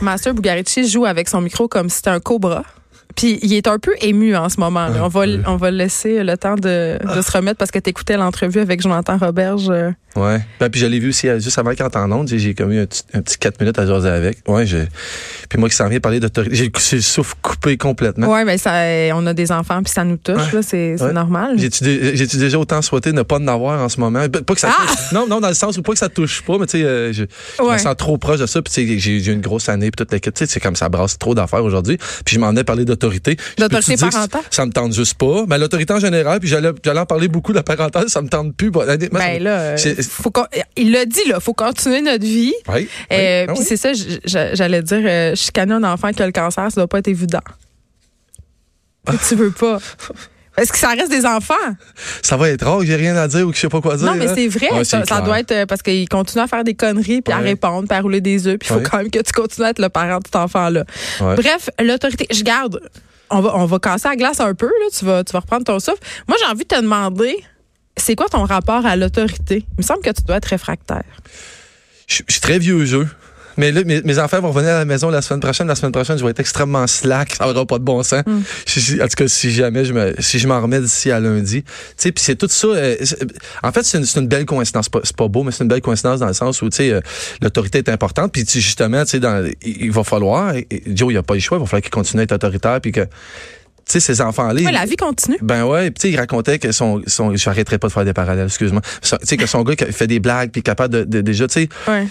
Master 0.00 0.32
Bugarici 0.32 0.88
joue 0.88 1.06
avec 1.06 1.28
son 1.28 1.40
micro 1.40 1.66
comme 1.66 1.88
si 1.88 1.96
c'était 1.96 2.10
un 2.10 2.20
cobra. 2.20 2.62
Puis 3.16 3.38
il 3.42 3.52
est 3.54 3.66
un 3.66 3.78
peu 3.78 3.92
ému 4.00 4.36
en 4.36 4.48
ce 4.48 4.60
moment. 4.60 4.86
On 5.02 5.08
va, 5.08 5.24
on 5.46 5.56
va 5.56 5.70
laisser 5.70 6.22
le 6.22 6.36
temps 6.36 6.54
de, 6.54 6.98
de 7.16 7.22
se 7.22 7.32
remettre 7.32 7.56
parce 7.58 7.70
que 7.70 7.78
tu 7.78 7.90
écoutais 7.90 8.16
l'entrevue 8.16 8.60
avec 8.60 8.80
Jonathan 8.80 9.16
Roberge. 9.18 9.68
euh, 9.70 9.90
Ouais. 10.16 10.40
Ben, 10.58 10.68
puis 10.68 10.80
je 10.80 10.86
l'ai 10.86 10.98
vu 10.98 11.10
aussi 11.10 11.28
euh, 11.28 11.38
juste 11.38 11.58
avant 11.58 11.72
qu'il 11.74 11.84
entre 11.84 11.98
en 11.98 12.10
onde. 12.10 12.26
J'ai 12.28 12.50
eu 12.50 12.54
un 12.60 12.86
petit, 12.86 13.02
un 13.14 13.20
petit 13.20 13.38
4 13.38 13.60
minutes 13.60 13.78
à 13.78 13.86
jaser 13.86 14.08
avec. 14.08 14.38
Ouais, 14.48 14.66
j'ai. 14.66 14.84
Puis 15.48 15.60
moi 15.60 15.68
qui 15.68 15.76
s'en 15.76 15.88
viens 15.88 16.00
parler 16.00 16.18
d'autorité. 16.18 16.54
J'ai 16.56 16.72
le 16.96 17.00
souffle 17.02 17.34
coupé 17.40 17.76
complètement. 17.76 18.26
Ouais, 18.32 18.44
mais 18.44 18.58
ça, 18.58 18.72
on 19.14 19.24
a 19.26 19.34
des 19.34 19.52
enfants 19.52 19.80
puis 19.82 19.92
ça 19.92 20.02
nous 20.04 20.16
touche, 20.16 20.36
Ouais. 20.36 20.54
là, 20.54 20.62
c'est 20.62 21.00
Ouais. 21.00 21.12
normal. 21.12 21.54
J'ai-tu 21.56 21.84
dé- 21.84 22.16
j'ai-tu 22.16 22.36
déjà 22.38 22.58
autant 22.58 22.82
souhaité 22.82 23.12
ne 23.12 23.22
pas 23.22 23.36
en 23.36 23.46
avoir 23.46 23.80
en 23.80 23.88
ce 23.88 24.00
moment? 24.00 24.26
Ben, 24.28 24.42
Pas 24.42 24.54
que 24.54 24.60
ça 24.60 24.70
Ah! 24.76 24.86
touche- 24.86 25.12
Non, 25.12 25.26
non, 25.28 25.40
dans 25.40 25.48
le 25.48 25.54
sens 25.54 25.76
où 25.78 25.82
pas 25.82 25.92
que 25.92 25.98
ça 25.98 26.08
touche 26.08 26.42
pas, 26.42 26.58
mais 26.58 26.66
tu 26.66 26.78
sais, 26.78 26.84
euh, 26.84 27.12
je, 27.12 27.24
je 27.58 27.62
me 27.62 27.78
sens 27.78 27.96
trop 27.96 28.18
proche 28.18 28.40
de 28.40 28.46
ça. 28.46 28.60
Puis 28.62 28.72
tu 28.72 28.88
sais, 28.88 28.98
j'ai 28.98 29.20
j'ai 29.20 29.32
une 29.32 29.40
grosse 29.40 29.68
année, 29.68 29.90
puis 29.90 30.04
toute 30.04 30.12
l'équipe. 30.12 30.34
Tu 30.34 30.46
sais, 30.46 30.52
c'est 30.52 30.60
comme 30.60 30.74
ça 30.76 30.88
brasse 30.88 31.16
trop 31.18 31.34
d'affaires 31.34 31.62
aujourd'hui. 31.64 31.96
Puis 32.24 32.34
je 32.34 32.40
m'en 32.40 32.56
ai 32.56 32.64
parlé 32.64 32.84
d'autorité. 32.84 32.97
D'autorité 33.58 33.94
que 33.94 34.00
parentale? 34.00 34.42
Ça 34.50 34.66
me 34.66 34.72
tente 34.72 34.92
juste 34.92 35.14
pas? 35.14 35.44
Mais 35.48 35.58
l'autorité 35.58 35.92
en 35.92 36.00
général, 36.00 36.40
puis 36.40 36.48
j'allais 36.48 37.00
en 37.00 37.06
parler 37.06 37.28
beaucoup, 37.28 37.52
la 37.52 37.62
parentale, 37.62 38.08
ça 38.08 38.22
me 38.22 38.28
tente 38.28 38.54
plus. 38.56 38.70
Ben 38.70 39.42
là, 39.42 39.58
euh, 39.60 39.76
faut 40.02 40.32
il 40.76 40.92
l'a 40.92 41.04
dit, 41.04 41.28
là, 41.28 41.40
faut 41.40 41.54
continuer 41.54 42.00
notre 42.00 42.24
vie. 42.24 42.54
Oui, 42.68 42.88
Euh, 43.12 43.44
oui, 43.44 43.46
ah 43.48 43.52
puis 43.52 43.60
oui. 43.60 43.66
c'est 43.66 43.76
ça, 43.76 43.92
j'allais 44.54 44.82
dire, 44.82 45.02
euh, 45.04 45.34
chicaner 45.34 45.74
un 45.74 45.84
enfant 45.84 46.12
qui 46.12 46.22
a 46.22 46.26
le 46.26 46.32
cancer, 46.32 46.70
ça 46.70 46.80
doit 46.80 46.88
pas 46.88 46.98
être 46.98 47.08
évident. 47.08 47.40
Mais 49.08 49.16
tu 49.28 49.34
veux 49.34 49.50
pas. 49.50 49.78
Est-ce 50.58 50.72
que 50.72 50.78
ça 50.78 50.88
reste 50.88 51.10
des 51.10 51.24
enfants? 51.24 51.54
Ça 52.22 52.36
va 52.36 52.50
être 52.50 52.64
rare 52.64 52.80
que 52.80 52.86
j'ai 52.86 52.96
rien 52.96 53.16
à 53.16 53.28
dire 53.28 53.46
ou 53.46 53.50
que 53.50 53.56
je 53.56 53.60
sais 53.60 53.68
pas 53.68 53.80
quoi 53.80 53.96
dire. 53.96 54.06
Non, 54.06 54.14
mais 54.14 54.28
hein. 54.28 54.32
c'est 54.34 54.48
vrai. 54.48 54.70
Ouais, 54.72 54.84
ça, 54.84 55.20
doit 55.20 55.38
être 55.40 55.52
euh, 55.52 55.66
parce 55.66 55.82
qu'il 55.82 56.08
continue 56.08 56.42
à 56.42 56.48
faire 56.48 56.64
des 56.64 56.74
conneries, 56.74 57.22
puis 57.22 57.32
à 57.32 57.38
répondre, 57.38 57.86
puis 57.88 57.96
à 57.96 58.00
rouler 58.00 58.20
des 58.20 58.46
œufs, 58.48 58.58
puis 58.58 58.68
il 58.68 58.72
faut 58.72 58.78
Ouais. 58.80 58.88
quand 58.90 58.98
même 58.98 59.10
que 59.10 59.20
tu 59.20 59.32
continues 59.32 59.66
à 59.66 59.70
être 59.70 59.78
le 59.80 59.88
parent 59.88 60.18
de 60.18 60.26
cet 60.26 60.36
enfant-là. 60.36 60.84
Ouais. 61.20 61.34
Bref, 61.36 61.70
l'autorité, 61.80 62.26
je 62.30 62.42
garde. 62.42 62.80
On 63.30 63.40
va, 63.40 63.56
on 63.56 63.66
va 63.66 63.78
casser 63.78 64.08
la 64.08 64.16
glace 64.16 64.40
un 64.40 64.54
peu, 64.54 64.66
là. 64.66 64.86
Tu 64.96 65.04
vas, 65.04 65.22
tu 65.22 65.32
vas 65.32 65.40
reprendre 65.40 65.64
ton 65.64 65.78
souffle. 65.78 66.00
Moi, 66.26 66.36
j'ai 66.40 66.46
envie 66.46 66.64
de 66.64 66.68
te 66.68 66.80
demander, 66.80 67.36
c'est 67.96 68.16
quoi 68.16 68.26
ton 68.28 68.44
rapport 68.44 68.84
à 68.86 68.96
l'autorité? 68.96 69.64
Il 69.72 69.78
me 69.78 69.82
semble 69.82 70.00
que 70.00 70.10
tu 70.10 70.22
dois 70.22 70.36
être 70.36 70.46
réfractaire. 70.46 71.04
Je 72.06 72.22
je 72.26 72.32
suis 72.32 72.40
très 72.40 72.58
vieux 72.58 72.84
jeu. 72.84 73.06
Mais 73.58 73.70
là, 73.72 73.82
mes, 73.84 74.00
mes 74.02 74.18
enfants 74.18 74.40
vont 74.40 74.50
revenir 74.52 74.70
à 74.74 74.78
la 74.78 74.84
maison 74.86 75.10
la 75.10 75.20
semaine 75.20 75.40
prochaine. 75.40 75.66
La 75.66 75.74
semaine 75.74 75.92
prochaine, 75.92 76.16
je 76.16 76.24
vais 76.24 76.30
être 76.30 76.40
extrêmement 76.40 76.86
slack. 76.86 77.34
Ça 77.36 77.44
n'aura 77.46 77.66
pas 77.66 77.78
de 77.78 77.84
bon 77.84 78.02
sens. 78.02 78.22
Hmm. 78.26 78.40
Si- 78.64 78.80
si- 78.80 79.02
en 79.02 79.06
tout 79.08 79.16
cas, 79.16 79.28
si 79.28 79.50
jamais 79.50 79.84
je 79.84 79.92
me, 79.92 80.14
si 80.20 80.38
je 80.38 80.48
m'en 80.48 80.60
remets 80.62 80.80
d'ici 80.80 81.10
à 81.10 81.20
lundi. 81.20 81.62
Tu 81.64 81.68
sais, 81.96 82.12
puis 82.12 82.24
c'est 82.24 82.36
tout 82.36 82.48
ça. 82.48 82.68
euh, 82.68 82.96
en 83.62 83.72
fait, 83.72 83.82
c'est 83.82 83.98
une, 84.16 84.26
belle 84.28 84.46
coïncidence. 84.46 84.86
C'est 84.86 84.92
pas, 85.16 85.24
pas 85.24 85.28
beau, 85.28 85.42
mais 85.42 85.52
c'est 85.52 85.64
une 85.64 85.68
belle 85.68 85.80
coïncidence 85.82 86.20
dans 86.20 86.26
le 86.28 86.32
sens 86.32 86.62
où, 86.62 86.70
tu 86.70 86.76
sais, 86.76 86.90
euh, 86.92 87.00
l'autorité 87.42 87.78
est 87.78 87.88
importante. 87.90 88.32
Puis, 88.32 88.44
justement, 88.48 89.02
tu 89.04 89.10
sais, 89.10 89.20
dans, 89.20 89.44
il, 89.62 89.84
il 89.86 89.90
va 89.92 90.04
falloir, 90.04 90.54
et- 90.54 90.66
et 90.70 90.82
Joe, 90.94 91.10
il 91.10 91.14
n'y 91.14 91.18
a 91.18 91.22
pas 91.22 91.34
le 91.34 91.40
choix. 91.40 91.58
Il 91.58 91.60
va 91.60 91.66
falloir 91.66 91.82
qu'il 91.82 91.90
continue 91.90 92.20
à 92.20 92.24
être 92.24 92.32
autoritaire. 92.32 92.80
Puis 92.80 92.92
que, 92.92 93.00
tu 93.00 93.08
sais, 93.86 94.00
ces 94.00 94.20
enfants-là. 94.20 94.62
Ouais, 94.62 94.70
la 94.72 94.84
vie 94.84 94.96
continue. 94.96 95.38
ben 95.42 95.64
ouais, 95.64 95.90
puis 95.90 95.94
tu 95.94 96.00
sais, 96.08 96.10
il 96.12 96.16
racontait 96.18 96.58
que 96.58 96.72
son, 96.72 97.02
son 97.06 97.34
j'arrêterai 97.34 97.78
pas 97.78 97.88
de 97.88 97.92
faire 97.92 98.04
des 98.04 98.12
parallèles, 98.12 98.46
excuse-moi. 98.46 98.82
Tu 99.02 99.16
sais 99.22 99.36
que 99.38 99.46
son 99.46 99.62
gars 99.62 99.74
qui 99.76 99.90
fait 99.92 100.06
des 100.06 100.20
blagues 100.20 100.50
puis 100.50 100.62
capable 100.62 100.92
de, 100.94 101.04
de- 101.04 101.20
déjà, 101.22 101.46
tu 101.48 101.62
sais, 101.62 101.68
Ouais. 101.88 102.06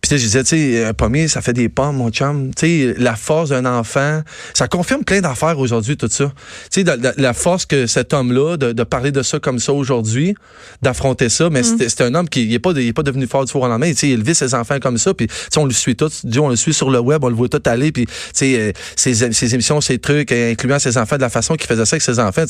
Puis 0.00 0.18
je 0.18 0.24
disais, 0.24 0.42
tu 0.42 0.56
sais, 0.56 0.84
un 0.84 0.94
pommier, 0.94 1.28
ça 1.28 1.42
fait 1.42 1.52
des 1.52 1.68
pommes, 1.68 1.96
mon 1.96 2.10
chum. 2.10 2.54
Tu 2.54 2.94
sais, 2.94 2.94
la 2.98 3.16
force 3.16 3.50
d'un 3.50 3.66
enfant, 3.66 4.22
ça 4.54 4.66
confirme 4.66 5.04
plein 5.04 5.20
d'affaires 5.20 5.58
aujourd'hui, 5.58 5.96
tout 5.96 6.08
ça. 6.10 6.32
Tu 6.70 6.82
sais, 6.82 6.96
la, 7.16 7.32
force 7.34 7.66
que 7.66 7.86
cet 7.86 8.12
homme-là, 8.14 8.56
de, 8.56 8.72
de 8.72 8.82
parler 8.82 9.12
de 9.12 9.22
ça 9.22 9.38
comme 9.38 9.58
ça 9.58 9.72
aujourd'hui, 9.72 10.34
d'affronter 10.82 11.28
ça, 11.28 11.50
mais 11.50 11.62
c'était 11.62 11.88
c'était 11.88 12.04
un 12.04 12.14
homme 12.14 12.28
qui 12.28 12.48
n'est 12.48 12.58
pas, 12.58 12.72
il 12.72 12.88
est 12.88 12.92
pas 12.92 13.02
devenu 13.02 13.26
fort 13.26 13.44
du 13.44 13.52
four 13.52 13.62
au 13.62 13.68
lendemain. 13.68 13.90
Tu 13.90 13.96
sais, 13.96 14.08
il 14.08 14.12
élevait 14.12 14.34
ses 14.34 14.54
enfants 14.54 14.78
comme 14.80 14.98
ça, 14.98 15.12
puis 15.14 15.26
tu 15.26 15.34
sais, 15.34 15.58
on 15.58 15.64
le 15.64 15.72
suit 15.72 15.96
tout. 15.96 16.10
On 16.38 16.48
le 16.48 16.56
suit 16.56 16.74
sur 16.74 16.90
le 16.90 16.98
web, 16.98 17.22
on 17.22 17.28
le 17.28 17.34
voit 17.34 17.48
tout 17.48 17.62
aller, 17.66 17.92
puis 17.92 18.06
tu 18.06 18.12
sais, 18.32 18.58
euh, 18.58 18.72
ses, 18.96 19.32
ses 19.32 19.54
émissions, 19.54 19.80
ses 19.80 19.98
trucs, 19.98 20.32
euh, 20.32 20.52
incluant 20.52 20.78
ses 20.78 20.96
enfants, 20.96 21.16
de 21.16 21.22
la 21.22 21.28
façon 21.30 21.54
qu'il 21.56 21.66
faisait 21.66 21.84
ça 21.84 21.94
avec 21.94 22.02
ses 22.02 22.18
enfants. 22.18 22.44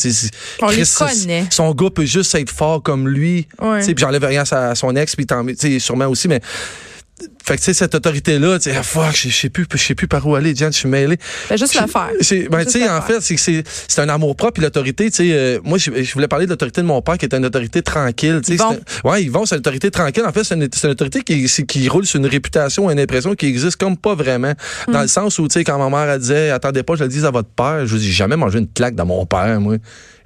On 0.62 0.70
les 0.70 0.76
Chris, 0.76 0.90
connaît. 0.98 1.44
Son 1.50 1.72
gars 1.74 1.90
peut 1.90 2.04
juste 2.04 2.34
être 2.34 2.50
fort 2.50 2.82
comme 2.82 3.08
lui. 3.08 3.48
Ouais. 3.60 3.80
Tu 3.80 3.86
sais, 3.86 3.94
puis 3.94 4.02
j'enlève 4.02 4.24
rien 4.24 4.44
à, 4.50 4.74
son 4.74 4.94
ex, 4.96 5.16
puis 5.16 5.26
tant- 5.26 5.44
tu 5.44 5.56
sais, 5.56 5.78
sûrement 5.78 6.06
aussi, 6.06 6.28
mais 6.28 6.40
fait 7.44 7.54
que, 7.54 7.58
tu 7.60 7.64
sais, 7.66 7.74
cette 7.74 7.94
autorité-là, 7.94 8.58
tu 8.58 8.70
sais, 8.70 8.76
ah, 8.76 8.82
fuck, 8.82 9.14
je 9.16 9.28
sais 9.30 9.48
plus, 9.50 9.66
je 9.72 9.78
sais 9.78 9.94
plus 9.94 10.06
par 10.06 10.26
où 10.26 10.34
aller, 10.34 10.54
Jen, 10.54 10.72
je 10.72 10.78
suis 10.78 10.88
mêlé. 10.88 11.16
Fais 11.20 11.56
juste 11.56 11.74
le 11.80 11.86
faire. 11.86 12.10
C'est- 12.20 12.48
Ben, 12.48 12.58
Juste 12.60 12.72
tu 12.72 12.78
sais, 12.80 12.88
en 12.88 13.00
faire. 13.02 13.16
fait, 13.16 13.20
c'est 13.20 13.36
c'est 13.36 13.64
c'est 13.88 14.00
un 14.00 14.08
amour 14.08 14.36
propre, 14.36 14.54
puis 14.54 14.62
l'autorité, 14.62 15.10
tu 15.10 15.16
sais, 15.16 15.30
euh, 15.32 15.58
moi, 15.64 15.78
je, 15.78 15.90
je 16.02 16.12
voulais 16.12 16.28
parler 16.28 16.44
de 16.46 16.50
l'autorité 16.50 16.80
de 16.82 16.86
mon 16.86 17.00
père, 17.02 17.16
qui 17.18 17.24
est 17.26 17.34
une 17.34 17.44
autorité 17.46 17.82
tranquille, 17.82 18.40
tu 18.44 18.56
sais. 18.56 18.62
Ouais, 19.04 19.22
ils 19.22 19.30
vont, 19.30 19.46
c'est 19.46 19.54
une 19.56 19.60
autorité 19.60 19.90
tranquille. 19.90 20.24
En 20.26 20.32
fait, 20.32 20.44
c'est 20.44 20.54
une, 20.54 20.68
c'est 20.72 20.86
une 20.86 20.92
autorité 20.92 21.22
qui, 21.22 21.46
qui 21.66 21.88
roule 21.88 22.06
sur 22.06 22.20
une 22.20 22.26
réputation, 22.26 22.90
une 22.90 23.00
impression 23.00 23.34
qui 23.34 23.46
existe 23.46 23.76
comme 23.76 23.96
pas 23.96 24.14
vraiment. 24.14 24.52
Dans 24.88 25.02
le 25.02 25.08
sens 25.08 25.38
où, 25.38 25.48
tu 25.48 25.54
sais, 25.54 25.64
quand 25.64 25.78
ma 25.78 25.88
mère, 25.88 26.12
elle 26.12 26.20
disait, 26.20 26.50
attendez 26.50 26.82
pas, 26.82 26.94
je 26.96 27.04
le 27.04 27.08
dise 27.08 27.24
à 27.24 27.30
votre 27.30 27.48
père, 27.50 27.86
je 27.86 27.92
vous 27.92 27.98
dis, 27.98 28.12
jamais 28.12 28.36
mangé 28.36 28.58
une 28.58 28.68
claque 28.68 28.94
dans 28.94 29.06
mon 29.06 29.24
père, 29.26 29.60
moi. 29.60 29.76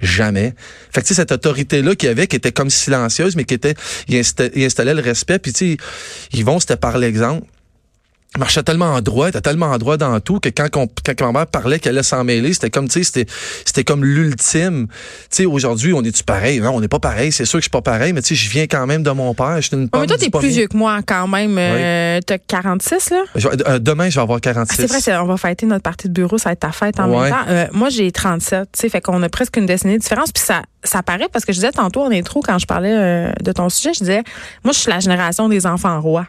Jamais. 0.01 0.53
Fait 0.93 1.01
que, 1.01 1.07
tu 1.07 1.09
sais, 1.09 1.13
cette 1.21 1.31
autorité-là 1.31 1.95
qu'il 1.95 2.07
y 2.09 2.11
avait, 2.11 2.27
qui 2.27 2.35
était 2.35 2.51
comme 2.51 2.69
silencieuse, 2.69 3.35
mais 3.35 3.45
qui 3.45 3.53
était, 3.53 3.73
il 4.09 4.15
insta- 4.15 4.51
il 4.53 4.63
installait 4.65 4.93
le 4.93 5.01
respect, 5.01 5.39
puis 5.39 5.53
tu 5.53 5.73
sais, 5.73 5.77
ils 6.33 6.43
vont, 6.43 6.59
c'était 6.59 6.75
par 6.75 6.97
l'exemple. 7.05 7.45
Marchait 8.37 8.63
tellement 8.63 8.87
en 8.93 8.99
droit, 8.99 9.29
était 9.29 9.39
tellement 9.39 9.67
en 9.67 9.77
droit 9.77 9.95
dans 9.95 10.19
tout 10.19 10.41
que 10.41 10.49
quand, 10.49 10.67
on- 10.75 10.87
quand 11.17 11.21
ma 11.31 11.31
mère 11.39 11.47
parlait 11.47 11.79
qu'elle 11.79 11.93
allait 11.95 12.03
s'en 12.03 12.25
mêler, 12.25 12.53
c'était 12.53 12.69
comme, 12.69 12.89
tu 12.89 12.99
sais, 12.99 13.03
c'était, 13.05 13.31
c'était 13.63 13.85
comme 13.85 14.03
l'ultime. 14.03 14.87
Tu 14.89 14.93
sais, 15.29 15.45
aujourd'hui, 15.45 15.93
on 15.93 16.01
est-tu 16.03 16.25
pareil? 16.25 16.59
Non, 16.59 16.71
on 16.75 16.81
n'est 16.81 16.89
pas 16.89 16.99
pareil. 16.99 17.31
C'est 17.31 17.45
sûr 17.45 17.59
que 17.59 17.61
je 17.61 17.65
suis 17.67 17.69
pas 17.69 17.81
pareil, 17.81 18.11
mais 18.11 18.21
tu 18.21 18.29
sais, 18.29 18.35
je 18.35 18.49
viens 18.49 18.67
quand 18.67 18.85
même 18.87 19.03
de 19.03 19.11
mon 19.11 19.33
père. 19.33 19.55
Je 19.61 19.67
suis 19.67 19.77
une 19.77 19.87
pomme 19.87 20.01
mais 20.01 20.07
toi, 20.07 20.17
t'es 20.17 20.29
plus 20.29 20.49
vieux 20.49 20.67
que 20.67 20.75
moi 20.75 20.99
quand 21.07 21.29
même. 21.29 21.55
Euh, 21.57 22.19
T'as 22.27 22.37
46, 22.39 23.11
là? 23.11 23.23
Je 23.35 23.47
euh, 23.47 23.79
demain, 23.79 24.09
je 24.09 24.15
vais 24.15 24.21
avoir 24.21 24.39
Ah, 24.39 24.41
46. 24.41 24.75
c'est 24.81 24.87
vrai, 24.87 24.99
c'est- 24.99 25.15
on 25.15 25.27
va 25.27 25.37
fêter 25.37 25.65
notre 25.65 25.83
partie 25.83 26.09
de 26.09 26.13
bureau, 26.13 26.37
ça 26.37 26.49
va 26.49 26.53
être 26.53 26.59
ta 26.59 26.73
fête 26.73 26.99
en 26.99 27.09
Ouais. 27.09 27.29
même 27.29 27.31
temps. 27.31 27.45
Euh, 27.47 27.67
moi, 27.71 27.87
j'ai 27.87 28.11
37, 28.11 28.67
tu 28.73 28.81
sais, 28.81 28.89
fait 28.89 28.99
qu'on 28.99 29.23
a 29.23 29.29
presque 29.29 29.55
une 29.55 29.65
décennie 29.65 29.93
de 29.95 30.01
différence. 30.01 30.33
Puis 30.33 30.43
ça, 30.43 30.63
ça 30.83 31.01
paraît 31.03 31.29
parce 31.31 31.45
que 31.45 31.53
je 31.53 31.59
disais 31.59 31.71
tantôt 31.71 32.01
en 32.03 32.11
intro, 32.11 32.41
quand 32.41 32.59
je 32.59 32.65
parlais 32.65 32.91
euh, 32.93 33.31
de 33.41 33.51
ton 33.53 33.69
sujet, 33.69 33.93
je 33.93 33.99
disais, 33.99 34.23
moi, 34.65 34.73
je 34.73 34.79
suis 34.79 34.91
la 34.91 34.99
génération 34.99 35.47
des 35.47 35.65
enfants 35.65 36.01
rois. 36.01 36.27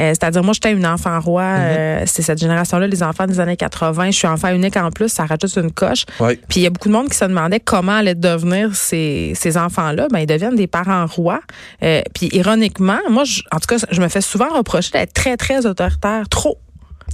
Euh, 0.00 0.10
C'est-à-dire, 0.10 0.42
moi, 0.44 0.52
j'étais 0.54 0.72
une 0.72 0.86
enfant 0.86 1.18
roi. 1.20 1.42
Mm-hmm. 1.42 1.58
euh, 1.78 2.02
c'est 2.06 2.22
cette 2.22 2.38
génération-là, 2.38 2.86
les 2.86 3.02
enfants 3.02 3.26
des 3.26 3.40
années 3.40 3.56
80. 3.56 4.06
Je 4.06 4.16
suis 4.16 4.26
enfant 4.28 4.48
unique 4.54 4.76
en 4.76 4.90
plus, 4.90 5.08
ça 5.08 5.24
rajoute 5.26 5.56
une 5.56 5.72
coche. 5.72 6.04
Puis 6.48 6.60
il 6.60 6.62
y 6.62 6.66
a 6.66 6.70
beaucoup 6.70 6.88
de 6.88 6.94
monde 6.94 7.08
qui 7.08 7.16
se 7.16 7.24
demandait 7.24 7.60
comment 7.60 7.92
allaient 7.96 8.14
devenir 8.14 8.74
ces, 8.74 9.32
ces 9.34 9.56
enfants-là. 9.56 10.08
Ben, 10.12 10.20
ils 10.20 10.26
deviennent 10.26 10.56
des 10.56 10.66
parents 10.66 11.06
rois. 11.06 11.40
Euh, 11.82 12.02
puis 12.14 12.28
ironiquement, 12.32 12.98
moi, 13.10 13.24
je- 13.24 13.42
en 13.52 13.58
tout 13.58 13.66
cas, 13.66 13.84
je 13.90 14.00
me 14.00 14.08
fais 14.08 14.20
souvent 14.20 14.48
reprocher 14.56 14.90
d'être 14.92 15.12
très, 15.12 15.36
très 15.36 15.66
autoritaire, 15.66 16.28
trop, 16.28 16.58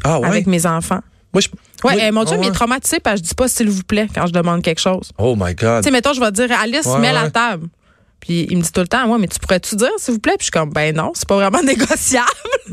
Ah 0.05 0.21
ouais? 0.21 0.27
avec 0.28 0.47
mes 0.47 0.66
enfants. 0.66 1.01
Moi, 1.33 1.41
je... 1.41 1.49
Ouais, 1.87 1.95
moi- 1.97 2.03
euh, 2.05 2.12
mon 2.12 2.25
Dieu, 2.25 2.37
ah 2.37 2.41
mais 2.41 2.47
il 2.47 2.51
est 2.51 2.53
traumatisé 2.53 3.01
parce 3.01 3.16
que 3.21 3.25
je 3.25 3.28
dis 3.31 3.34
pas 3.34 3.49
s'il 3.49 3.69
vous 3.69 3.83
plaît 3.83 4.06
quand 4.15 4.27
je 4.27 4.33
demande 4.33 4.62
quelque 4.62 4.81
chose. 4.81 5.11
Oh 5.19 5.34
my 5.37 5.55
God. 5.55 5.78
Tu 5.83 5.84
sais, 5.84 5.91
mettons, 5.91 6.12
je 6.12 6.21
vais 6.21 6.31
dire 6.31 6.49
Alice, 6.62 6.87
Ouais, 6.87 6.99
mets 7.01 7.09
ouais. 7.09 7.12
la 7.12 7.31
table. 7.31 7.66
Puis 8.26 8.46
il 8.48 8.56
me 8.56 8.62
dit 8.62 8.72
tout 8.72 8.80
le 8.80 8.88
temps, 8.88 9.06
moi, 9.06 9.18
mais 9.18 9.26
tu 9.28 9.38
pourrais-tu 9.38 9.76
dire, 9.76 9.90
s'il 9.98 10.14
vous 10.14 10.20
plaît? 10.20 10.32
Puis 10.38 10.46
je 10.46 10.50
suis 10.50 10.50
comme, 10.50 10.70
ben 10.70 10.96
non, 10.96 11.12
c'est 11.14 11.28
pas 11.28 11.34
vraiment 11.36 11.62
négociable. 11.64 12.24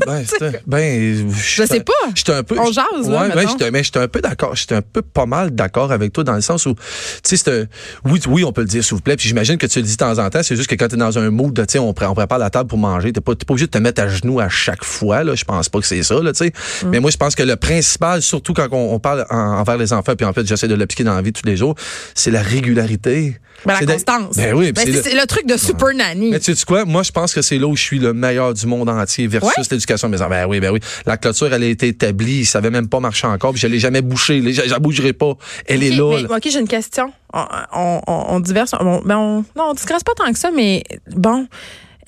Ben, 0.06 0.24
c'est- 0.26 0.62
ben, 0.66 1.30
Je 1.30 1.62
sais 1.64 1.80
pas. 1.80 1.92
J'étais 2.14 2.32
un 2.32 2.42
peu. 2.42 2.58
On 2.58 2.66
jase, 2.72 2.84
là, 3.06 3.22
Ouais, 3.22 3.28
ben, 3.34 3.70
mais 3.70 3.82
j'étais 3.82 3.98
un 3.98 4.08
peu 4.08 4.20
d'accord. 4.22 4.56
J'étais 4.56 4.74
un 4.76 4.82
peu 4.82 5.02
pas 5.02 5.26
mal 5.26 5.50
d'accord 5.50 5.92
avec 5.92 6.12
toi 6.14 6.24
dans 6.24 6.34
le 6.34 6.40
sens 6.40 6.64
où, 6.64 6.74
tu 6.74 6.80
sais, 7.22 7.36
c'est 7.36 7.50
un- 7.50 7.66
oui, 8.06 8.18
oui, 8.28 8.44
on 8.44 8.52
peut 8.52 8.62
le 8.62 8.66
dire, 8.66 8.82
s'il 8.82 8.94
vous 8.94 9.00
plaît. 9.02 9.16
Puis 9.16 9.28
j'imagine 9.28 9.58
que 9.58 9.66
tu 9.66 9.78
le 9.78 9.84
dis 9.84 9.92
de 9.92 9.96
temps 9.96 10.18
en 10.18 10.30
temps. 10.30 10.42
C'est 10.42 10.56
juste 10.56 10.70
que 10.70 10.74
quand 10.74 10.88
t'es 10.88 10.96
dans 10.96 11.18
un 11.18 11.30
mood, 11.30 11.52
de, 11.52 11.62
tu 11.66 11.72
sais, 11.72 11.78
on, 11.78 11.90
on 11.90 11.92
prépare 12.14 12.38
la 12.38 12.48
table 12.48 12.68
pour 12.70 12.78
manger. 12.78 13.12
T'es 13.12 13.20
pas, 13.20 13.34
pas 13.34 13.44
obligé 13.52 13.66
de 13.66 13.70
te 13.72 13.78
mettre 13.78 14.00
à 14.02 14.08
genoux 14.08 14.40
à 14.40 14.48
chaque 14.48 14.84
fois, 14.84 15.22
là. 15.22 15.34
Je 15.34 15.44
pense 15.44 15.68
pas 15.68 15.80
que 15.80 15.86
c'est 15.86 16.02
ça, 16.02 16.14
là, 16.22 16.32
tu 16.32 16.38
sais. 16.46 16.52
Mm. 16.84 16.88
Mais 16.88 17.00
moi, 17.00 17.10
je 17.10 17.18
pense 17.18 17.34
que 17.34 17.42
le 17.42 17.56
principal, 17.56 18.22
surtout 18.22 18.54
quand 18.54 18.68
on, 18.72 18.94
on 18.94 18.98
parle 18.98 19.26
en- 19.28 19.36
envers 19.58 19.76
les 19.76 19.92
enfants, 19.92 20.14
puis 20.16 20.24
en 20.24 20.32
fait, 20.32 20.46
j'essaie 20.46 20.68
de 20.68 20.74
l'appliquer 20.74 21.04
dans 21.04 21.14
la 21.14 21.20
vie 21.22 21.32
tous 21.34 21.44
les 21.46 21.58
jours, 21.58 21.74
c'est 22.14 22.30
la 22.30 22.40
régularité. 22.40 23.36
Ben, 23.64 23.74
la 23.80 23.86
constance. 23.86 24.36
Ben 24.36 24.54
oui, 24.54 24.72
Ben, 24.72 24.80
c'est 24.84 24.90
c'est 24.90 24.96
le- 24.96 25.02
c'est 25.10 25.20
le 25.20 25.26
truc 25.26 25.41
de 25.46 25.56
Super 25.56 25.94
Nanny. 25.94 26.30
mais 26.30 26.40
tu 26.40 26.54
sais 26.54 26.64
quoi? 26.64 26.84
Moi, 26.84 27.02
je 27.02 27.10
pense 27.12 27.34
que 27.34 27.42
c'est 27.42 27.58
là 27.58 27.66
où 27.66 27.76
je 27.76 27.82
suis 27.82 27.98
le 27.98 28.12
meilleur 28.12 28.54
du 28.54 28.66
monde 28.66 28.88
entier 28.88 29.26
versus 29.26 29.56
Ouais? 29.56 29.64
l'éducation 29.70 30.08
de 30.08 30.14
mes 30.16 30.20
enfants. 30.22 30.30
Ben 30.30 30.46
oui, 30.46 30.60
ben 30.60 30.70
oui. 30.70 30.80
La 31.06 31.16
clôture, 31.16 31.52
elle 31.52 31.62
a 31.62 31.66
été 31.66 31.88
établie. 31.88 32.40
Il 32.40 32.46
savait 32.46 32.70
même 32.70 32.88
pas 32.88 33.00
marcher 33.00 33.26
encore. 33.26 33.52
Puis 33.52 33.60
je 33.60 33.66
l'ai 33.66 33.78
jamais 33.78 34.02
bouché. 34.02 34.40
Je 34.52 34.70
la 34.70 34.78
bougerai 34.78 35.12
pas. 35.12 35.34
Elle 35.66 35.82
est 35.82 35.90
là. 35.90 36.16
mais- 36.16 36.22
là. 36.28 36.36
OK, 36.36 36.42
j'ai 36.50 36.58
une 36.60 36.68
question. 36.68 37.12
On, 37.32 37.44
on, 37.72 38.00
on, 38.06 38.24
on 38.36 38.40
diverse. 38.40 38.72
on- 38.78 39.00
ben, 39.04 39.16
on- 39.16 39.44
non, 39.56 39.70
on 39.70 39.74
pas 39.74 40.12
tant 40.16 40.32
que 40.32 40.38
ça, 40.38 40.50
mais 40.50 40.82
bon, 41.14 41.46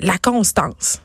la 0.01 0.19
constance. 0.19 1.01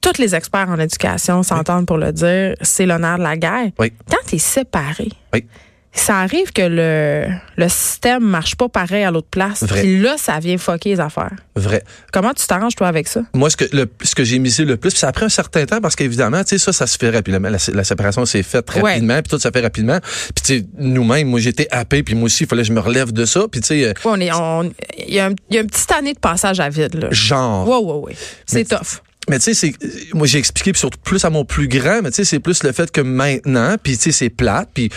Tous 0.00 0.18
les 0.18 0.34
experts 0.34 0.68
en 0.68 0.78
éducation 0.80 1.42
s'entendent 1.44 1.86
pour 1.86 1.96
le 1.98 2.12
dire, 2.12 2.54
c'est 2.60 2.86
l'honneur 2.86 3.18
de 3.18 3.22
la 3.22 3.36
guerre. 3.36 3.70
Oui. 3.78 3.92
Quand 4.10 4.16
tu 4.26 4.34
es 4.34 4.38
séparé, 4.38 5.08
Oui. 5.32 5.44
Ça 5.94 6.16
arrive 6.20 6.52
que 6.52 6.62
le, 6.62 7.26
le 7.56 7.68
système 7.68 8.22
marche 8.24 8.54
pas 8.56 8.68
pareil 8.68 9.04
à 9.04 9.10
l'autre 9.10 9.28
place. 9.30 9.62
Vrai. 9.62 9.82
Puis 9.82 10.00
là, 10.00 10.14
ça 10.18 10.38
vient 10.38 10.56
fucker 10.56 10.90
les 10.90 11.00
affaires. 11.00 11.32
Vrai. 11.54 11.84
Comment 12.12 12.32
tu 12.32 12.46
t'arranges, 12.46 12.74
toi, 12.74 12.88
avec 12.88 13.08
ça? 13.08 13.20
Moi, 13.34 13.50
ce 13.50 13.56
que, 13.58 13.64
le, 13.76 13.86
ce 14.02 14.14
que 14.14 14.24
j'ai 14.24 14.38
misé 14.38 14.64
le 14.64 14.78
plus, 14.78 14.90
puis 14.90 14.98
ça 14.98 15.08
a 15.08 15.12
pris 15.12 15.26
un 15.26 15.28
certain 15.28 15.66
temps 15.66 15.80
parce 15.82 15.94
qu'évidemment, 15.94 16.42
tu 16.44 16.50
sais, 16.50 16.58
ça, 16.58 16.72
ça 16.72 16.86
se 16.86 16.96
fait 16.96 17.10
rapidement. 17.10 17.50
La, 17.50 17.58
la 17.74 17.84
séparation 17.84 18.24
s'est 18.24 18.42
faite 18.42 18.70
rapidement, 18.70 19.20
puis 19.22 19.30
tout 19.30 19.38
ça 19.38 19.50
fait 19.52 19.60
rapidement. 19.60 19.98
Puis 20.00 20.42
tu 20.44 20.58
sais, 20.60 20.66
nous-mêmes, 20.78 21.28
moi, 21.28 21.40
j'étais 21.40 21.68
happé, 21.70 22.02
puis 22.02 22.14
moi 22.14 22.24
aussi, 22.24 22.44
il 22.44 22.46
fallait 22.48 22.62
que 22.62 22.68
je 22.68 22.72
me 22.72 22.80
relève 22.80 23.12
de 23.12 23.24
ça. 23.26 23.42
Puis 23.52 23.60
tu 23.60 23.66
sais, 23.68 23.84
euh, 23.84 23.88
Ouais, 24.04 24.12
on 24.16 24.20
est, 24.20 24.32
on- 24.32 24.72
il 25.06 25.14
y, 25.14 25.20
a 25.20 25.26
un- 25.26 25.34
il 25.50 25.56
y 25.56 25.58
a 25.58 25.60
une 25.60 25.66
petite 25.68 25.92
année 25.92 26.14
de 26.14 26.18
passage 26.18 26.58
à 26.58 26.70
vide, 26.70 26.94
là. 26.94 27.08
genre. 27.10 27.68
Ouais, 27.68 27.76
ouais, 27.92 28.00
ouais. 28.06 28.16
C'est 28.46 28.64
tough. 28.66 29.02
Mais 29.28 29.38
tu 29.38 29.54
sais, 29.54 29.54
c'est 29.54 29.74
moi 30.14 30.26
j'ai 30.26 30.38
expliqué 30.38 30.72
surtout 30.74 30.98
plus 30.98 31.24
à 31.24 31.30
mon 31.30 31.44
plus 31.44 31.68
grand, 31.68 32.00
mais 32.02 32.10
tu 32.10 32.16
sais, 32.16 32.24
c'est 32.24 32.40
plus 32.40 32.64
le 32.64 32.72
fait 32.72 32.90
que 32.90 33.00
maintenant, 33.02 33.76
puis 33.80 33.96
tu 33.96 34.04
sais, 34.04 34.12
c'est 34.12 34.30
plate, 34.30 34.70
puis 34.74 34.90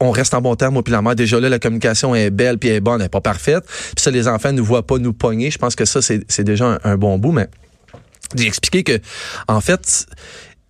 on 0.00 0.10
reste 0.10 0.32
en 0.34 0.40
bon 0.40 0.56
terme, 0.56 0.74
moi 0.74 0.82
puis 0.82 0.92
la 0.92 1.02
mère. 1.02 1.14
Déjà 1.14 1.38
là, 1.38 1.48
la 1.48 1.58
communication 1.58 2.14
est 2.14 2.30
belle, 2.30 2.58
puis 2.58 2.70
elle 2.70 2.76
est 2.76 2.80
bonne, 2.80 3.00
elle 3.00 3.06
est 3.06 3.10
pas 3.10 3.20
parfaite. 3.20 3.64
Puis 3.66 4.02
ça, 4.02 4.10
les 4.10 4.26
enfants 4.26 4.52
ne 4.52 4.62
voient 4.62 4.86
pas 4.86 4.98
nous 4.98 5.12
pogner. 5.12 5.50
Je 5.50 5.58
pense 5.58 5.76
que 5.76 5.84
ça, 5.84 6.00
c'est 6.02 6.44
déjà 6.44 6.78
un, 6.82 6.96
bon 6.96 7.18
bout, 7.18 7.32
mais 7.32 7.48
j'ai 8.34 8.46
expliqué 8.46 8.82
que, 8.82 8.98
en 9.46 9.60
fait, 9.60 10.06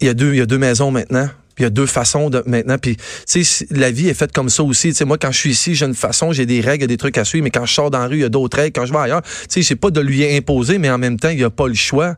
il 0.00 0.08
y 0.08 0.10
a 0.10 0.14
deux, 0.14 0.34
il 0.34 0.38
y 0.38 0.40
a 0.40 0.46
deux 0.46 0.58
maisons 0.58 0.90
maintenant. 0.90 1.28
Il 1.58 1.64
y 1.64 1.66
a 1.66 1.70
deux 1.70 1.86
façons 1.86 2.30
de 2.30 2.42
maintenant. 2.46 2.78
Puis, 2.78 2.96
tu 3.28 3.44
sais, 3.44 3.66
la 3.70 3.90
vie 3.90 4.08
est 4.08 4.14
faite 4.14 4.32
comme 4.32 4.48
ça 4.48 4.62
aussi. 4.62 4.88
Tu 4.88 4.94
sais, 4.94 5.04
moi, 5.04 5.18
quand 5.18 5.30
je 5.30 5.38
suis 5.38 5.50
ici, 5.50 5.74
j'ai 5.74 5.84
une 5.84 5.94
façon, 5.94 6.32
j'ai 6.32 6.46
des 6.46 6.62
règles, 6.62 6.86
des 6.86 6.96
trucs 6.96 7.18
à 7.18 7.24
suivre. 7.24 7.44
Mais 7.44 7.50
quand 7.50 7.66
je 7.66 7.74
sors 7.74 7.90
dans 7.90 7.98
la 7.98 8.06
rue, 8.06 8.16
il 8.16 8.22
y 8.22 8.24
a 8.24 8.30
d'autres 8.30 8.56
règles. 8.56 8.72
Quand 8.72 8.86
je 8.86 8.92
vais 8.92 8.98
ailleurs, 8.98 9.20
tu 9.22 9.30
sais, 9.48 9.62
c'est 9.62 9.76
pas 9.76 9.90
de 9.90 10.00
lui 10.00 10.24
imposer, 10.34 10.78
mais 10.78 10.88
en 10.88 10.96
même 10.96 11.18
temps, 11.20 11.28
il 11.28 11.36
n'y 11.36 11.44
a 11.44 11.50
pas 11.50 11.68
le 11.68 11.74
choix. 11.74 12.16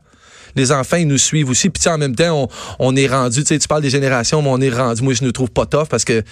Les 0.55 0.71
enfants, 0.71 0.97
ils 0.97 1.07
nous 1.07 1.17
suivent 1.17 1.49
aussi. 1.49 1.69
Puis, 1.69 1.81
tu 1.81 1.83
sais, 1.83 1.89
en 1.89 1.97
même 1.97 2.15
temps, 2.15 2.43
on, 2.43 2.47
on 2.79 2.95
est 2.95 3.07
rendu, 3.07 3.41
tu 3.41 3.47
sais, 3.47 3.59
tu 3.59 3.67
parles 3.67 3.81
des 3.81 3.89
générations, 3.89 4.41
mais 4.41 4.49
on 4.49 4.61
est 4.61 4.69
rendu, 4.69 5.03
moi, 5.03 5.13
je 5.13 5.25
ne 5.25 5.31
trouve 5.31 5.49
pas 5.49 5.65
tough 5.65 5.87
parce 5.89 6.05
que 6.05 6.23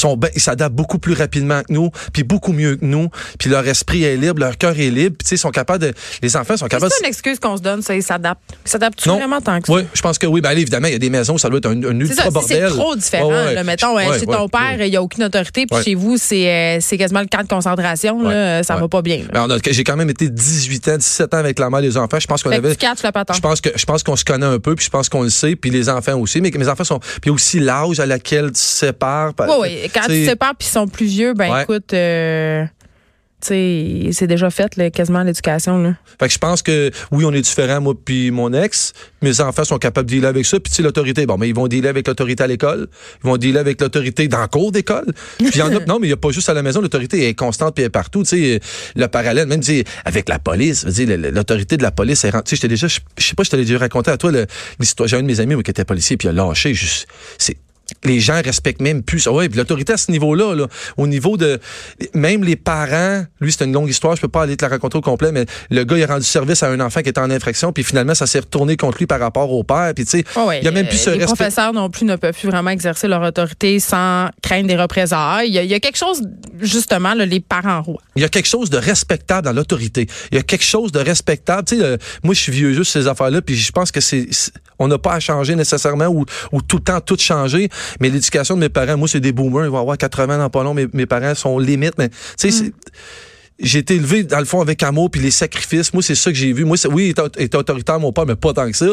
sont 0.00 0.16
ben- 0.16 0.30
ils 0.34 0.40
s'adaptent 0.40 0.74
beaucoup 0.74 0.98
plus 0.98 1.14
rapidement 1.14 1.60
que 1.62 1.72
nous, 1.72 1.90
puis 2.12 2.22
beaucoup 2.22 2.52
mieux 2.52 2.76
que 2.76 2.84
nous, 2.84 3.08
puis 3.38 3.50
leur 3.50 3.66
esprit 3.66 4.04
est 4.04 4.16
libre, 4.16 4.40
leur 4.40 4.56
cœur 4.58 4.78
est 4.78 4.90
libre, 4.90 5.16
puis 5.18 5.24
tu 5.24 5.28
sais, 5.30 5.34
ils 5.36 5.38
sont 5.38 5.50
capables 5.50 5.82
de, 5.84 5.92
les 6.22 6.36
enfants 6.36 6.56
sont 6.56 6.66
capables. 6.66 6.92
C'est 6.92 7.04
une 7.04 7.08
excuse 7.08 7.38
qu'on 7.38 7.56
se 7.56 7.62
donne, 7.62 7.82
ça, 7.82 7.94
ils 7.94 8.02
s'adaptent. 8.02 8.40
Ils 8.64 8.70
s'adaptent 8.70 9.06
vraiment 9.06 9.40
tant 9.40 9.60
que 9.60 9.66
ça? 9.66 9.72
Oui, 9.72 9.82
je 9.94 10.02
pense 10.02 10.18
que 10.18 10.26
oui. 10.26 10.40
Ben, 10.40 10.50
allez, 10.50 10.62
évidemment, 10.62 10.86
il 10.88 10.92
y 10.92 10.96
a 10.96 10.98
des 10.98 11.10
maisons 11.10 11.34
où 11.34 11.38
ça 11.38 11.48
doit 11.48 11.58
être 11.58 11.66
un, 11.66 11.76
un 11.82 12.06
C'est 12.06 12.10
ultra 12.12 12.30
ça, 12.30 12.40
si 12.40 12.46
c'est 12.48 12.60
bordel. 12.60 12.70
trop 12.78 12.96
différent. 12.96 13.28
Ouais. 13.28 13.54
là, 13.54 13.64
mettons, 13.64 13.94
Ouais, 13.96 14.06
euh, 14.08 14.18
chez 14.18 14.26
ouais, 14.26 14.36
ton 14.36 14.48
père, 14.48 14.76
il 14.80 14.90
n'y 14.90 14.96
a 14.96 15.02
aucune 15.02 15.24
autorité, 15.24 15.64
puis 15.66 15.82
chez 15.82 15.94
vous, 15.94 16.16
c'est 16.18 16.48
euh, 16.50 16.78
c'est 16.80 16.98
quasiment 16.98 17.20
le 17.20 17.26
camp 17.26 17.42
de 17.42 17.48
concentration. 17.48 18.22
Là, 18.22 18.62
ça 18.62 18.76
va 18.76 18.88
pas 18.88 19.02
bien. 19.02 19.22
Ben, 19.32 19.46
j'ai 19.70 19.84
quand 19.84 19.96
même 19.96 20.10
été 20.10 20.28
18 20.28 20.88
ans, 20.88 20.96
17 20.96 21.34
ans 21.34 21.38
avec 21.38 21.58
la 21.58 21.70
mère 21.70 21.80
des 21.80 21.96
enfants. 21.96 22.18
Je 22.20 22.26
pense 22.26 22.42
qu'on 22.42 22.50
avait. 22.50 22.70
Je 22.72 23.40
pense 23.40 23.60
que 23.60 23.70
je 23.74 23.84
pense 23.84 24.02
qu'on 24.02 24.16
se 24.16 24.24
connaît 24.24 24.46
un 24.46 24.58
peu, 24.58 24.74
puis 24.74 24.84
je 24.84 24.90
pense 24.90 25.08
qu'on 25.08 25.22
le 25.22 25.30
sait, 25.30 25.56
puis 25.56 25.70
les 25.70 25.88
enfants 25.88 26.18
aussi. 26.18 26.40
Mais 26.40 26.50
mes 26.56 26.68
enfants 26.68 26.84
sont. 26.84 27.00
Puis 27.22 27.30
aussi 27.30 27.58
l'âge 27.60 28.00
à 28.00 28.06
laquelle 28.06 28.52
tu 28.52 28.60
sépares. 28.60 29.32
Oui, 29.38 29.46
oui. 29.60 29.85
Quand 29.92 30.02
tu 30.02 30.06
T'sais, 30.08 30.24
te 30.24 30.28
sépares 30.30 30.54
puis 30.58 30.68
ils 30.68 30.72
sont 30.72 30.88
plus 30.88 31.06
vieux, 31.06 31.34
ben 31.34 31.52
Ouais. 31.52 31.62
écoute, 31.62 31.92
euh, 31.94 32.64
tu 33.38 33.48
sais, 33.48 34.08
c'est 34.12 34.26
déjà 34.26 34.48
fait, 34.48 34.76
là, 34.76 34.90
quasiment 34.90 35.22
l'éducation. 35.22 35.78
là. 35.78 35.94
Fait 36.18 36.26
que 36.26 36.32
je 36.32 36.38
pense 36.38 36.62
que 36.62 36.90
oui, 37.10 37.24
on 37.26 37.32
est 37.34 37.42
différents, 37.42 37.82
moi 37.82 37.92
puis 38.02 38.30
mon 38.30 38.50
ex. 38.54 38.94
Mes 39.20 39.40
enfants 39.42 39.64
sont 39.64 39.76
capables 39.78 40.08
de 40.08 40.14
dealer 40.14 40.28
avec 40.28 40.46
ça. 40.46 40.58
Puis 40.58 40.70
tu 40.70 40.76
sais, 40.76 40.82
l'autorité, 40.82 41.26
bon, 41.26 41.36
mais 41.36 41.48
ils 41.48 41.54
vont 41.54 41.68
dealer 41.68 41.88
avec 41.88 42.08
l'autorité 42.08 42.44
à 42.44 42.46
l'école. 42.46 42.88
Ils 43.22 43.26
vont 43.26 43.36
dealer 43.36 43.58
avec 43.58 43.78
l'autorité 43.80 44.26
dans 44.28 44.40
le 44.40 44.46
cours 44.46 44.72
d'école. 44.72 45.04
Puis 45.38 45.48
il 45.54 45.58
y 45.58 45.62
en 45.62 45.66
a, 45.76 45.80
non, 45.86 45.98
mais 46.00 46.06
il 46.06 46.10
n'y 46.10 46.12
a 46.14 46.16
pas 46.16 46.30
juste 46.30 46.48
à 46.48 46.54
la 46.54 46.62
maison. 46.62 46.80
L'autorité 46.80 47.28
est 47.28 47.34
constante 47.34 47.74
puis 47.74 47.82
elle 47.82 47.88
est 47.88 47.90
partout. 47.90 48.22
Tu 48.22 48.28
sais, 48.56 48.60
le 48.96 49.06
parallèle, 49.08 49.46
même 49.46 49.60
avec 50.06 50.28
la 50.30 50.38
police, 50.38 50.86
l'autorité 50.86 51.76
de 51.76 51.82
la 51.82 51.90
police, 51.90 52.24
est, 52.24 52.30
ren- 52.30 52.42
tu 52.42 52.50
sais, 52.50 52.56
j'étais 52.56 52.68
déjà, 52.68 52.86
je 52.88 52.98
sais 53.18 53.34
pas, 53.34 53.42
je 53.42 53.50
t'avais 53.50 53.64
déjà 53.64 53.78
raconté 53.78 54.10
à 54.10 54.16
toi 54.16 54.32
l'histoire. 54.80 55.08
J'ai 55.08 55.16
un 55.18 55.22
de 55.22 55.26
mes 55.26 55.40
amis 55.40 55.62
qui 55.62 55.70
était 55.70 55.84
policier 55.84 56.16
puis 56.16 56.26
il 56.28 56.30
a 56.30 56.32
lâché. 56.32 56.74
C'est 57.38 57.56
les 58.06 58.20
gens 58.20 58.40
respectent 58.44 58.80
même 58.80 59.02
plus. 59.02 59.26
Ouais, 59.26 59.48
puis 59.48 59.58
l'autorité 59.58 59.92
à 59.92 59.96
ce 59.96 60.10
niveau-là, 60.10 60.54
là, 60.54 60.66
au 60.96 61.06
niveau 61.06 61.36
de 61.36 61.58
même 62.14 62.44
les 62.44 62.56
parents, 62.56 63.24
lui 63.40 63.52
c'est 63.52 63.64
une 63.64 63.72
longue 63.72 63.88
histoire, 63.90 64.16
je 64.16 64.20
peux 64.20 64.28
pas 64.28 64.42
aller 64.42 64.56
te 64.56 64.64
la 64.64 64.70
raconter 64.70 64.96
au 64.98 65.00
complet, 65.00 65.32
mais 65.32 65.44
le 65.70 65.84
gars 65.84 65.96
il 65.98 66.02
a 66.04 66.06
rendu 66.06 66.24
service 66.24 66.62
à 66.62 66.70
un 66.70 66.80
enfant 66.80 67.02
qui 67.02 67.08
était 67.08 67.20
en 67.20 67.30
infraction, 67.30 67.72
puis 67.72 67.84
finalement 67.84 68.14
ça 68.14 68.26
s'est 68.26 68.40
retourné 68.40 68.76
contre 68.76 68.98
lui 68.98 69.06
par 69.06 69.20
rapport 69.20 69.50
au 69.52 69.62
père, 69.64 69.92
puis 69.94 70.04
tu 70.04 70.10
sais, 70.18 70.24
ouais, 70.40 70.60
il 70.60 70.64
y 70.64 70.68
a 70.68 70.70
même 70.70 70.86
plus 70.88 70.98
ce 70.98 71.10
Les 71.10 71.16
respect. 71.18 71.26
professeurs 71.36 71.72
non 71.72 71.90
plus 71.90 72.04
ne 72.06 72.16
peuvent 72.16 72.34
plus 72.34 72.48
vraiment 72.48 72.70
exercer 72.70 73.08
leur 73.08 73.22
autorité 73.22 73.78
sans 73.80 74.28
craindre 74.42 74.68
des 74.68 74.76
représailles. 74.76 75.48
Il 75.48 75.54
y 75.54 75.58
a, 75.58 75.62
il 75.62 75.70
y 75.70 75.74
a 75.74 75.80
quelque 75.80 75.96
chose, 75.98 76.22
justement, 76.60 77.14
là, 77.14 77.26
les 77.26 77.40
parents 77.40 77.82
rois. 77.82 78.00
Il 78.16 78.22
y 78.22 78.24
a 78.24 78.28
quelque 78.28 78.48
chose 78.48 78.70
de 78.70 78.78
respectable 78.78 79.44
dans 79.46 79.52
l'autorité. 79.52 80.06
Il 80.30 80.36
y 80.36 80.38
a 80.38 80.42
quelque 80.42 80.64
chose 80.64 80.92
de 80.92 80.98
respectable. 81.00 81.66
Tu 81.66 81.76
sais, 81.78 81.82
euh, 81.84 81.96
moi, 82.22 82.34
je 82.34 82.40
suis 82.40 82.52
vieux 82.52 82.72
juste 82.72 82.92
ces 82.92 83.06
affaires-là, 83.08 83.42
puis 83.42 83.56
je 83.56 83.72
pense 83.72 83.90
que 83.90 84.00
c'est, 84.00 84.28
c'est- 84.30 84.52
on 84.78 84.88
n'a 84.88 84.98
pas 84.98 85.14
à 85.14 85.20
changer 85.20 85.54
nécessairement 85.56 86.06
ou, 86.08 86.24
ou 86.52 86.62
tout 86.62 86.76
le 86.76 86.82
temps 86.82 87.00
tout 87.00 87.16
changer. 87.18 87.68
Mais 88.00 88.08
l'éducation 88.10 88.54
de 88.56 88.60
mes 88.60 88.68
parents, 88.68 88.96
moi, 88.96 89.08
c'est 89.08 89.20
des 89.20 89.32
boomers. 89.32 89.64
Ils 89.64 89.70
vont 89.70 89.80
avoir 89.80 89.96
80 89.98 90.38
dans 90.38 90.50
pas 90.50 90.62
long. 90.62 90.74
Mes, 90.74 90.86
mes 90.92 91.06
parents 91.06 91.34
sont 91.34 91.58
limites, 91.58 91.94
mais 91.98 92.08
tu 92.10 92.16
sais, 92.36 92.50
c'est- 92.50 92.72
j'ai 93.58 93.78
été 93.78 93.94
élevé 93.94 94.22
dans 94.22 94.38
le 94.38 94.44
fond 94.44 94.60
avec 94.60 94.82
amour 94.82 95.10
puis 95.10 95.20
les 95.22 95.30
sacrifices. 95.30 95.92
Moi, 95.94 96.02
c'est 96.02 96.14
ça 96.14 96.30
que 96.30 96.36
j'ai 96.36 96.52
vu. 96.52 96.64
Moi, 96.64 96.76
c'est- 96.76 96.88
oui, 96.88 97.14
il 97.16 97.42
était 97.42 97.56
autoritaire 97.56 97.98
mon 97.98 98.12
père, 98.12 98.26
mais 98.26 98.36
pas 98.36 98.52
tant 98.52 98.70
que 98.70 98.76
ça. 98.76 98.86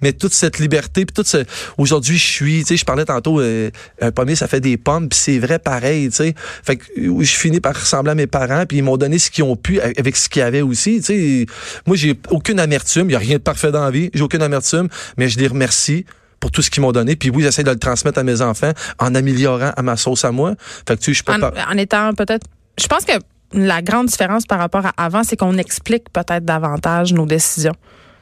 Mais 0.00 0.12
toute 0.12 0.32
cette 0.32 0.58
liberté, 0.58 1.04
puis 1.04 1.12
toute 1.12 1.26
ce... 1.26 1.44
aujourd'hui, 1.76 2.16
je 2.18 2.24
suis, 2.24 2.60
tu 2.60 2.66
sais, 2.66 2.76
je 2.76 2.84
parlais 2.84 3.04
tantôt, 3.04 3.40
euh, 3.40 3.70
un 4.00 4.10
pommier, 4.10 4.36
ça 4.36 4.46
fait 4.46 4.60
des 4.60 4.76
pommes, 4.76 5.08
puis 5.08 5.18
c'est 5.18 5.38
vrai 5.38 5.58
pareil, 5.58 6.08
tu 6.10 6.16
sais. 6.16 6.34
Fait 6.62 6.76
que 6.76 6.84
euh, 6.98 7.22
je 7.22 7.34
finis 7.34 7.60
par 7.60 7.74
ressembler 7.74 8.12
à 8.12 8.14
mes 8.14 8.26
parents, 8.26 8.64
puis 8.66 8.78
ils 8.78 8.82
m'ont 8.84 8.96
donné 8.96 9.18
ce 9.18 9.30
qu'ils 9.30 9.44
ont 9.44 9.56
pu 9.56 9.80
avec 9.80 10.16
ce 10.16 10.28
qu'ils 10.28 10.42
avaient 10.42 10.62
aussi, 10.62 10.98
tu 10.98 11.02
sais. 11.04 11.46
Moi, 11.86 11.96
j'ai 11.96 12.18
aucune 12.30 12.60
amertume, 12.60 13.10
il 13.10 13.12
y 13.12 13.16
a 13.16 13.18
rien 13.18 13.36
de 13.36 13.42
parfait 13.42 13.72
dans 13.72 13.84
la 13.84 13.90
vie, 13.90 14.10
j'ai 14.14 14.22
aucune 14.22 14.42
amertume, 14.42 14.88
mais 15.16 15.28
je 15.28 15.38
les 15.38 15.46
remercie 15.46 16.04
pour 16.40 16.50
tout 16.50 16.62
ce 16.62 16.70
qu'ils 16.70 16.82
m'ont 16.82 16.92
donné. 16.92 17.16
Puis 17.16 17.30
oui, 17.30 17.42
j'essaie 17.42 17.64
de 17.64 17.70
le 17.70 17.78
transmettre 17.78 18.18
à 18.18 18.22
mes 18.22 18.40
enfants 18.42 18.72
en 18.98 19.14
améliorant 19.14 19.72
à 19.76 19.82
ma 19.82 19.96
sauce 19.96 20.24
à 20.24 20.30
moi. 20.30 20.54
Fait 20.86 20.96
que 20.96 21.02
tu 21.02 21.12
sais, 21.12 21.18
je 21.18 21.24
pas... 21.24 21.36
En, 21.36 21.40
par- 21.40 21.52
en 21.68 21.76
étant 21.76 22.12
peut-être. 22.14 22.46
Je 22.80 22.86
pense 22.86 23.04
que 23.04 23.12
la 23.52 23.82
grande 23.82 24.06
différence 24.06 24.46
par 24.46 24.58
rapport 24.58 24.86
à 24.86 24.92
avant, 24.96 25.24
c'est 25.24 25.36
qu'on 25.36 25.56
explique 25.58 26.12
peut-être 26.12 26.44
davantage 26.44 27.12
nos 27.12 27.26
décisions. 27.26 27.74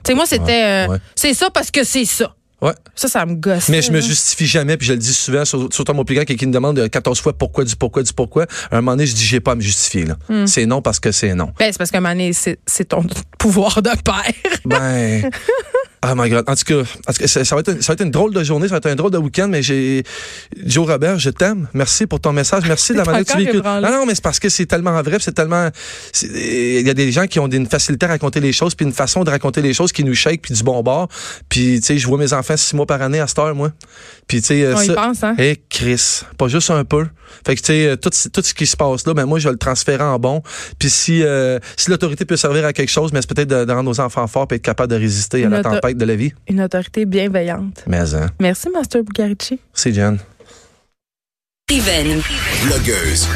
Tu 0.06 0.12
sais, 0.12 0.14
moi, 0.14 0.24
c'était. 0.26 0.86
euh, 0.86 0.88
ouais. 0.88 0.98
C'est 1.14 1.34
ça 1.34 1.50
parce 1.50 1.70
que 1.70 1.82
c'est 1.84 2.04
ça. 2.04 2.34
Ouais. 2.62 2.72
Ça, 2.94 3.06
ça 3.06 3.26
me 3.26 3.34
gosse. 3.34 3.68
Mais 3.68 3.82
je 3.82 3.92
me 3.92 4.00
justifie 4.00 4.46
jamais, 4.46 4.78
puis 4.78 4.86
je 4.86 4.94
le 4.94 4.98
dis 4.98 5.12
souvent, 5.12 5.44
sur- 5.44 5.68
surtout 5.70 5.92
à 5.92 5.94
mon 5.94 6.04
plus 6.06 6.14
grand, 6.14 6.24
qui 6.24 6.36
qui 6.36 6.46
me 6.46 6.52
demande 6.52 6.78
euh, 6.78 6.88
14 6.88 7.20
fois 7.20 7.34
pourquoi, 7.36 7.64
du 7.64 7.76
pourquoi, 7.76 8.02
du 8.02 8.12
pourquoi. 8.14 8.44
À 8.70 8.76
un 8.76 8.80
moment 8.80 8.92
donné, 8.92 9.04
je 9.06 9.14
dis, 9.14 9.24
j'ai 9.26 9.40
pas 9.40 9.52
à 9.52 9.54
me 9.56 9.60
justifier, 9.60 10.06
là. 10.06 10.16
Hmm. 10.30 10.46
C'est 10.46 10.64
non 10.64 10.80
parce 10.80 10.98
que 10.98 11.12
c'est 11.12 11.34
non. 11.34 11.52
Ben, 11.58 11.70
c'est 11.70 11.76
parce 11.76 11.90
qu'à 11.90 11.98
un 11.98 12.00
moment 12.00 12.14
donné, 12.14 12.32
c'est 12.32 12.58
c'est 12.66 12.86
ton 12.86 13.04
pouvoir 13.38 13.82
de 13.82 13.90
père. 13.90 14.32
Ben. 14.64 15.28
Oh 16.08 16.14
my 16.16 16.30
God. 16.30 16.44
En 16.46 16.54
tout 16.54 16.64
cas, 16.64 16.80
en 17.08 17.12
tout 17.12 17.18
cas, 17.20 17.26
ça, 17.26 17.44
ça 17.44 17.54
va 17.56 17.60
être 17.60 17.72
une, 17.72 17.82
ça 17.82 17.88
va 17.88 17.94
être 17.94 18.02
une 18.04 18.10
drôle 18.10 18.32
de 18.32 18.44
journée, 18.44 18.68
ça 18.68 18.74
va 18.74 18.76
être 18.78 18.86
un 18.86 18.94
drôle 18.94 19.10
de 19.10 19.18
week-end, 19.18 19.48
mais 19.48 19.62
j'ai. 19.62 20.04
Joe 20.64 20.86
Robert, 20.86 21.18
je 21.18 21.30
t'aime. 21.30 21.68
Merci 21.74 22.06
pour 22.06 22.20
ton 22.20 22.32
message. 22.32 22.62
Merci 22.66 22.92
de 22.92 22.98
la 22.98 23.04
manière 23.12 23.24
que 23.24 23.30
tu 23.32 23.36
véhicules. 23.38 23.62
Non, 23.90 23.90
non, 24.00 24.06
mais 24.06 24.14
c'est 24.14 24.22
parce 24.22 24.38
que 24.38 24.48
c'est 24.48 24.66
tellement 24.66 25.00
vrai, 25.02 25.16
c'est 25.20 25.32
tellement. 25.34 25.68
Il 26.22 26.86
y 26.86 26.90
a 26.90 26.94
des 26.94 27.10
gens 27.12 27.26
qui 27.26 27.40
ont 27.40 27.48
une 27.48 27.66
facilité 27.66 28.06
à 28.06 28.10
raconter 28.10 28.40
les 28.40 28.52
choses, 28.52 28.74
puis 28.74 28.86
une 28.86 28.92
façon 28.92 29.24
de 29.24 29.30
raconter 29.30 29.62
les 29.62 29.72
choses 29.74 29.92
qui 29.92 30.04
nous 30.04 30.14
shake, 30.14 30.42
puis 30.42 30.54
du 30.54 30.62
bon 30.62 30.82
bord. 30.82 31.08
Puis, 31.48 31.80
tu 31.80 31.86
sais, 31.86 31.98
je 31.98 32.06
vois 32.06 32.18
mes 32.18 32.32
enfants 32.32 32.56
six 32.56 32.74
mois 32.76 32.86
par 32.86 33.02
année 33.02 33.20
à 33.20 33.26
cette 33.26 33.38
heure, 33.38 33.54
moi. 33.54 33.72
Puis, 34.28 34.40
tu 34.40 34.48
sais. 34.48 34.62
euh, 34.64 34.74
On 34.76 34.80
y 34.82 34.86
ça- 34.86 34.94
pense, 34.94 35.22
hein? 35.24 35.34
eh, 35.38 35.56
Chris, 35.68 36.22
pas 36.38 36.48
juste 36.48 36.70
un 36.70 36.84
peu. 36.84 37.06
Fait 37.44 37.54
que, 37.56 37.60
tu 37.60 37.66
sais, 37.66 37.86
euh, 37.86 37.96
tout, 37.96 38.10
tout 38.32 38.42
ce 38.42 38.54
qui 38.54 38.66
se 38.66 38.76
passe 38.76 39.06
là, 39.06 39.14
ben 39.14 39.26
moi, 39.26 39.38
je 39.38 39.48
vais 39.48 39.52
le 39.52 39.58
transférer 39.58 40.02
en 40.02 40.18
bon. 40.18 40.42
Puis 40.78 40.90
si, 40.90 41.22
euh, 41.22 41.58
si 41.76 41.90
l'autorité 41.90 42.24
peut 42.24 42.36
servir 42.36 42.64
à 42.64 42.72
quelque 42.72 42.88
chose, 42.90 43.12
mais 43.12 43.20
c'est 43.20 43.32
peut-être 43.34 43.48
de, 43.48 43.64
de 43.64 43.72
rendre 43.72 43.84
nos 43.90 44.00
enfants 44.00 44.26
forts 44.26 44.46
et 44.52 44.54
être 44.56 44.62
capable 44.62 44.92
de 44.92 44.96
résister 44.98 45.44
à 45.44 45.48
la 45.48 45.58
auto- 45.60 45.70
de 45.96 46.04
la 46.04 46.16
vie. 46.16 46.32
Une 46.48 46.60
autorité 46.60 47.04
bienveillante. 47.06 47.82
Mais, 47.86 48.14
hein, 48.14 48.30
Merci, 48.40 48.68
Master 48.70 49.02
Bugarici. 49.02 49.58
c'est 49.72 49.92
Jen. 49.92 50.18
Écrivaine. 51.68 52.20
Blogueuse. 52.64 53.26